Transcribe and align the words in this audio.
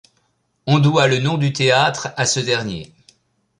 On 0.65 0.79
doit 0.79 1.05
le 1.05 1.19
nom 1.19 1.37
du 1.37 1.53
théâtre 1.53 2.11
à 2.17 2.25
ce 2.25 2.39
dernier. 2.39 2.91